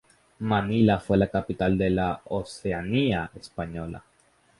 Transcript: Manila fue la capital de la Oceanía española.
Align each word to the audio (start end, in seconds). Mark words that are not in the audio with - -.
Manila 0.39 0.99
fue 0.99 1.15
la 1.15 1.27
capital 1.29 1.77
de 1.77 1.91
la 1.91 2.21
Oceanía 2.25 3.29
española. 3.35 4.03